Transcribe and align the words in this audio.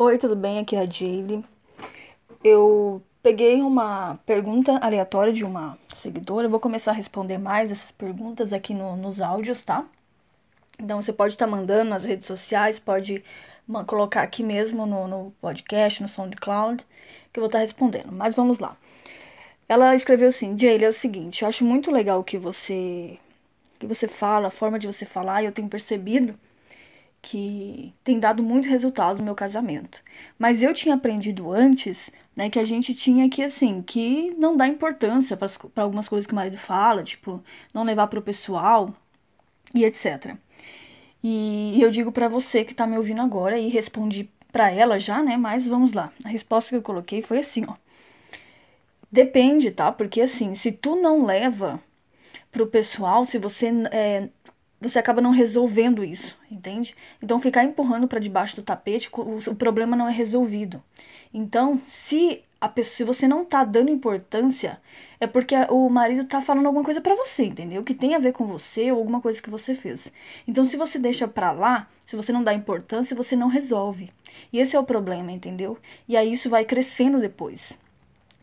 Oi, 0.00 0.16
tudo 0.16 0.36
bem? 0.36 0.60
Aqui 0.60 0.76
é 0.76 0.78
a 0.82 0.86
Jaylee. 0.88 1.44
Eu 2.44 3.02
peguei 3.20 3.60
uma 3.60 4.14
pergunta 4.24 4.78
aleatória 4.78 5.32
de 5.32 5.42
uma 5.42 5.76
seguidora. 5.92 6.46
Eu 6.46 6.50
vou 6.52 6.60
começar 6.60 6.92
a 6.92 6.94
responder 6.94 7.36
mais 7.36 7.72
essas 7.72 7.90
perguntas 7.90 8.52
aqui 8.52 8.72
no, 8.72 8.94
nos 8.94 9.20
áudios, 9.20 9.60
tá? 9.62 9.84
Então 10.78 11.02
você 11.02 11.12
pode 11.12 11.34
estar 11.34 11.46
tá 11.46 11.50
mandando 11.50 11.90
nas 11.90 12.04
redes 12.04 12.28
sociais, 12.28 12.78
pode 12.78 13.24
colocar 13.88 14.22
aqui 14.22 14.44
mesmo 14.44 14.86
no, 14.86 15.08
no 15.08 15.32
podcast, 15.40 16.00
no 16.00 16.06
SoundCloud, 16.06 16.86
que 17.32 17.40
eu 17.40 17.42
vou 17.42 17.48
estar 17.48 17.58
tá 17.58 17.62
respondendo. 17.62 18.12
Mas 18.12 18.36
vamos 18.36 18.60
lá. 18.60 18.76
Ela 19.68 19.96
escreveu 19.96 20.28
assim: 20.28 20.56
Jaylee, 20.56 20.84
é 20.84 20.90
o 20.90 20.94
seguinte, 20.94 21.42
eu 21.42 21.48
acho 21.48 21.64
muito 21.64 21.90
legal 21.90 22.20
o 22.20 22.24
que 22.24 22.38
você 22.38 23.18
que 23.80 23.86
você 23.86 24.06
fala, 24.06 24.46
a 24.46 24.50
forma 24.50 24.78
de 24.78 24.86
você 24.86 25.04
falar, 25.04 25.42
e 25.42 25.46
eu 25.46 25.52
tenho 25.52 25.68
percebido 25.68 26.38
que 27.30 27.92
tem 28.02 28.18
dado 28.18 28.42
muito 28.42 28.70
resultado 28.70 29.18
no 29.18 29.24
meu 29.24 29.34
casamento. 29.34 30.02
Mas 30.38 30.62
eu 30.62 30.72
tinha 30.72 30.94
aprendido 30.94 31.52
antes, 31.52 32.10
né, 32.34 32.48
que 32.48 32.58
a 32.58 32.64
gente 32.64 32.94
tinha 32.94 33.28
que, 33.28 33.42
assim, 33.42 33.82
que 33.82 34.34
não 34.38 34.56
dá 34.56 34.66
importância 34.66 35.36
para 35.36 35.82
algumas 35.82 36.08
coisas 36.08 36.26
que 36.26 36.32
o 36.32 36.36
marido 36.36 36.56
fala, 36.56 37.02
tipo, 37.02 37.42
não 37.74 37.84
levar 37.84 38.06
pro 38.06 38.22
pessoal 38.22 38.94
e 39.74 39.84
etc. 39.84 40.36
E 41.22 41.78
eu 41.82 41.90
digo 41.90 42.10
para 42.10 42.28
você 42.28 42.64
que 42.64 42.74
tá 42.74 42.86
me 42.86 42.96
ouvindo 42.96 43.20
agora 43.20 43.58
e 43.58 43.68
respondi 43.68 44.30
para 44.50 44.70
ela 44.70 44.98
já, 44.98 45.22
né, 45.22 45.36
mas 45.36 45.66
vamos 45.66 45.92
lá. 45.92 46.10
A 46.24 46.28
resposta 46.30 46.70
que 46.70 46.76
eu 46.76 46.82
coloquei 46.82 47.20
foi 47.20 47.40
assim, 47.40 47.64
ó. 47.68 47.74
Depende, 49.12 49.70
tá? 49.70 49.92
Porque 49.92 50.22
assim, 50.22 50.54
se 50.54 50.72
tu 50.72 50.96
não 50.96 51.26
leva 51.26 51.78
pro 52.50 52.66
pessoal, 52.66 53.26
se 53.26 53.38
você 53.38 53.70
é, 53.90 54.28
você 54.80 54.98
acaba 54.98 55.20
não 55.20 55.30
resolvendo 55.30 56.04
isso, 56.04 56.38
entende? 56.50 56.94
Então 57.22 57.40
ficar 57.40 57.64
empurrando 57.64 58.06
para 58.06 58.20
debaixo 58.20 58.56
do 58.56 58.62
tapete, 58.62 59.10
o, 59.12 59.54
problema 59.54 59.96
não 59.96 60.08
é 60.08 60.12
resolvido. 60.12 60.82
Então, 61.34 61.80
se 61.84 62.42
a 62.60 62.68
pessoa, 62.68 62.96
se 62.96 63.04
você 63.04 63.28
não 63.28 63.44
tá 63.44 63.64
dando 63.64 63.90
importância, 63.90 64.80
é 65.20 65.26
porque 65.26 65.54
o 65.68 65.88
marido 65.88 66.24
tá 66.24 66.40
falando 66.40 66.66
alguma 66.66 66.84
coisa 66.84 67.00
para 67.00 67.14
você, 67.14 67.44
entendeu? 67.44 67.82
Que 67.82 67.94
tem 67.94 68.14
a 68.14 68.18
ver 68.18 68.32
com 68.32 68.46
você 68.46 68.90
ou 68.90 68.98
alguma 68.98 69.20
coisa 69.20 69.40
que 69.42 69.50
você 69.50 69.74
fez. 69.74 70.12
Então, 70.46 70.64
se 70.64 70.76
você 70.76 70.98
deixa 70.98 71.28
para 71.28 71.52
lá, 71.52 71.88
se 72.04 72.16
você 72.16 72.32
não 72.32 72.42
dá 72.42 72.54
importância, 72.54 73.16
você 73.16 73.36
não 73.36 73.48
resolve. 73.48 74.10
E 74.52 74.58
esse 74.58 74.74
é 74.74 74.78
o 74.78 74.84
problema, 74.84 75.30
entendeu? 75.30 75.78
E 76.08 76.16
aí 76.16 76.32
isso 76.32 76.48
vai 76.48 76.64
crescendo 76.64 77.20
depois. 77.20 77.78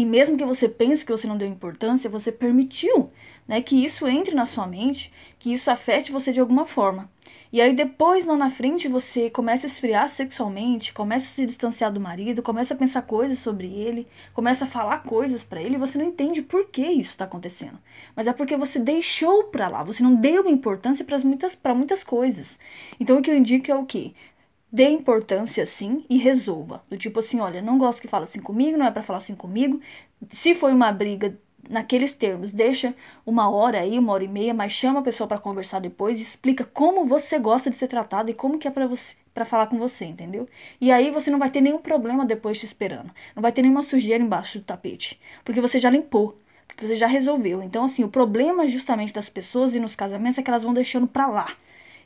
E 0.00 0.04
mesmo 0.06 0.34
que 0.34 0.46
você 0.46 0.66
pense 0.66 1.04
que 1.04 1.12
você 1.12 1.26
não 1.26 1.36
deu 1.36 1.46
importância, 1.46 2.08
você 2.08 2.32
permitiu 2.32 3.10
né, 3.46 3.60
que 3.60 3.84
isso 3.84 4.08
entre 4.08 4.34
na 4.34 4.46
sua 4.46 4.66
mente, 4.66 5.12
que 5.38 5.52
isso 5.52 5.70
afete 5.70 6.10
você 6.10 6.32
de 6.32 6.40
alguma 6.40 6.64
forma. 6.64 7.10
E 7.52 7.60
aí 7.60 7.74
depois 7.74 8.24
lá 8.24 8.34
na 8.34 8.48
frente 8.48 8.88
você 8.88 9.28
começa 9.28 9.66
a 9.66 9.68
esfriar 9.68 10.08
sexualmente, 10.08 10.94
começa 10.94 11.26
a 11.26 11.28
se 11.28 11.44
distanciar 11.44 11.92
do 11.92 12.00
marido, 12.00 12.42
começa 12.42 12.72
a 12.72 12.76
pensar 12.78 13.02
coisas 13.02 13.40
sobre 13.40 13.66
ele, 13.66 14.08
começa 14.32 14.64
a 14.64 14.68
falar 14.68 15.02
coisas 15.02 15.44
para 15.44 15.60
ele, 15.60 15.74
e 15.74 15.78
você 15.78 15.98
não 15.98 16.06
entende 16.06 16.40
por 16.40 16.70
que 16.70 16.80
isso 16.80 17.10
está 17.10 17.26
acontecendo. 17.26 17.78
Mas 18.16 18.26
é 18.26 18.32
porque 18.32 18.56
você 18.56 18.78
deixou 18.78 19.44
para 19.48 19.68
lá, 19.68 19.82
você 19.82 20.02
não 20.02 20.14
deu 20.14 20.48
importância 20.48 21.04
para 21.04 21.18
muitas 21.18 21.54
para 21.54 21.74
muitas 21.74 22.02
coisas. 22.02 22.58
Então 22.98 23.18
o 23.18 23.22
que 23.22 23.30
eu 23.30 23.36
indico 23.36 23.70
é 23.70 23.74
o 23.74 23.84
quê? 23.84 24.14
Dê 24.72 24.88
importância 24.88 25.66
sim 25.66 26.04
e 26.08 26.18
resolva. 26.18 26.82
Do 26.88 26.96
tipo 26.96 27.20
assim, 27.20 27.40
olha, 27.40 27.60
não 27.60 27.78
gosto 27.78 28.00
que 28.00 28.08
fala 28.08 28.24
assim 28.24 28.40
comigo, 28.40 28.78
não 28.78 28.86
é 28.86 28.90
para 28.90 29.02
falar 29.02 29.18
assim 29.18 29.34
comigo. 29.34 29.80
Se 30.30 30.54
foi 30.54 30.72
uma 30.72 30.92
briga 30.92 31.36
naqueles 31.68 32.14
termos, 32.14 32.52
deixa 32.52 32.94
uma 33.24 33.50
hora 33.50 33.80
aí, 33.80 33.98
uma 33.98 34.12
hora 34.12 34.24
e 34.24 34.28
meia, 34.28 34.54
mas 34.54 34.72
chama 34.72 35.00
a 35.00 35.02
pessoa 35.02 35.26
para 35.26 35.38
conversar 35.38 35.80
depois 35.80 36.18
e 36.18 36.22
explica 36.22 36.64
como 36.64 37.04
você 37.04 37.38
gosta 37.38 37.70
de 37.70 37.76
ser 37.76 37.88
tratado 37.88 38.30
e 38.30 38.34
como 38.34 38.58
que 38.58 38.68
é 38.68 38.70
para 38.70 38.86
você 38.86 39.14
para 39.32 39.44
falar 39.44 39.68
com 39.68 39.78
você, 39.78 40.04
entendeu? 40.04 40.48
E 40.80 40.90
aí 40.90 41.08
você 41.10 41.30
não 41.30 41.38
vai 41.38 41.50
ter 41.50 41.60
nenhum 41.60 41.78
problema 41.78 42.26
depois 42.26 42.58
te 42.58 42.64
esperando. 42.64 43.12
Não 43.34 43.40
vai 43.40 43.52
ter 43.52 43.62
nenhuma 43.62 43.82
sujeira 43.82 44.22
embaixo 44.22 44.58
do 44.58 44.64
tapete, 44.64 45.20
porque 45.44 45.60
você 45.60 45.78
já 45.78 45.88
limpou, 45.88 46.36
você 46.76 46.96
já 46.96 47.06
resolveu. 47.06 47.62
Então 47.62 47.84
assim, 47.84 48.02
o 48.02 48.08
problema 48.08 48.66
justamente 48.66 49.14
das 49.14 49.28
pessoas 49.28 49.72
e 49.72 49.80
nos 49.80 49.94
casamentos 49.94 50.38
é 50.38 50.42
que 50.42 50.50
elas 50.50 50.64
vão 50.64 50.74
deixando 50.74 51.06
para 51.06 51.28
lá. 51.28 51.46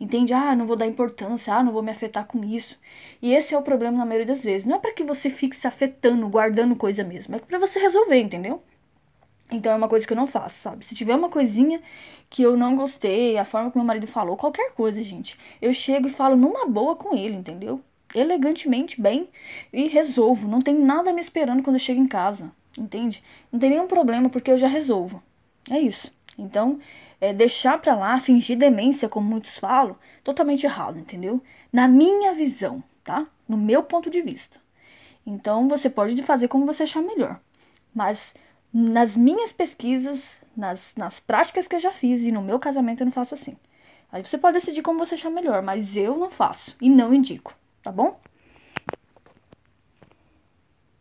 Entende? 0.00 0.32
Ah, 0.32 0.56
não 0.56 0.66
vou 0.66 0.76
dar 0.76 0.86
importância, 0.86 1.54
ah, 1.54 1.62
não 1.62 1.72
vou 1.72 1.82
me 1.82 1.90
afetar 1.90 2.26
com 2.26 2.42
isso. 2.42 2.78
E 3.20 3.34
esse 3.34 3.54
é 3.54 3.58
o 3.58 3.62
problema 3.62 3.98
na 3.98 4.06
maioria 4.06 4.26
das 4.26 4.42
vezes. 4.42 4.66
Não 4.66 4.76
é 4.76 4.78
para 4.78 4.94
que 4.94 5.04
você 5.04 5.28
fique 5.28 5.54
se 5.54 5.66
afetando, 5.66 6.26
guardando 6.26 6.74
coisa 6.74 7.04
mesmo, 7.04 7.36
é 7.36 7.38
para 7.38 7.58
você 7.58 7.78
resolver, 7.78 8.18
entendeu? 8.18 8.62
Então 9.50 9.72
é 9.72 9.74
uma 9.74 9.88
coisa 9.88 10.06
que 10.06 10.12
eu 10.12 10.16
não 10.16 10.26
faço, 10.26 10.56
sabe? 10.56 10.86
Se 10.86 10.94
tiver 10.94 11.14
uma 11.14 11.28
coisinha 11.28 11.82
que 12.30 12.42
eu 12.42 12.56
não 12.56 12.76
gostei, 12.76 13.36
a 13.36 13.44
forma 13.44 13.70
que 13.70 13.76
meu 13.76 13.84
marido 13.84 14.06
falou, 14.06 14.36
qualquer 14.36 14.72
coisa, 14.72 15.02
gente, 15.02 15.36
eu 15.60 15.72
chego 15.72 16.06
e 16.06 16.10
falo 16.10 16.36
numa 16.36 16.66
boa 16.66 16.94
com 16.96 17.16
ele, 17.16 17.36
entendeu? 17.36 17.80
Elegantemente, 18.14 19.00
bem, 19.00 19.28
e 19.72 19.86
resolvo. 19.88 20.48
Não 20.48 20.62
tem 20.62 20.74
nada 20.74 21.12
me 21.12 21.20
esperando 21.20 21.62
quando 21.62 21.76
eu 21.76 21.80
chego 21.80 22.00
em 22.00 22.06
casa, 22.06 22.50
entende? 22.78 23.22
Não 23.52 23.58
tem 23.58 23.70
nenhum 23.70 23.86
problema 23.86 24.30
porque 24.30 24.50
eu 24.50 24.58
já 24.58 24.68
resolvo. 24.68 25.22
É 25.68 25.78
isso. 25.78 26.12
Então, 26.38 26.78
é, 27.20 27.32
deixar 27.32 27.78
pra 27.78 27.94
lá, 27.94 28.18
fingir 28.18 28.56
demência, 28.56 29.08
como 29.08 29.28
muitos 29.28 29.58
falam, 29.58 29.96
totalmente 30.24 30.64
errado, 30.64 30.98
entendeu? 30.98 31.42
Na 31.72 31.86
minha 31.86 32.34
visão, 32.34 32.82
tá? 33.04 33.26
No 33.48 33.56
meu 33.56 33.82
ponto 33.82 34.08
de 34.08 34.22
vista. 34.22 34.58
Então 35.26 35.68
você 35.68 35.90
pode 35.90 36.20
fazer 36.22 36.48
como 36.48 36.66
você 36.66 36.84
achar 36.84 37.02
melhor. 37.02 37.38
Mas 37.94 38.32
nas 38.72 39.16
minhas 39.16 39.52
pesquisas, 39.52 40.32
nas, 40.56 40.92
nas 40.96 41.20
práticas 41.20 41.66
que 41.66 41.76
eu 41.76 41.80
já 41.80 41.92
fiz 41.92 42.22
e 42.22 42.32
no 42.32 42.42
meu 42.42 42.58
casamento 42.58 43.02
eu 43.02 43.06
não 43.06 43.12
faço 43.12 43.34
assim. 43.34 43.56
Aí 44.12 44.24
você 44.24 44.38
pode 44.38 44.54
decidir 44.54 44.82
como 44.82 44.98
você 44.98 45.14
achar 45.14 45.30
melhor, 45.30 45.62
mas 45.62 45.96
eu 45.96 46.16
não 46.16 46.30
faço 46.30 46.76
e 46.80 46.90
não 46.90 47.14
indico, 47.14 47.54
tá 47.82 47.92
bom? 47.92 48.18